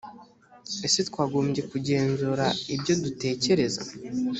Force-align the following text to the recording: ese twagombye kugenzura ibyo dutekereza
ese 0.87 0.99
twagombye 1.09 1.61
kugenzura 1.71 2.45
ibyo 2.73 2.93
dutekereza 3.03 3.83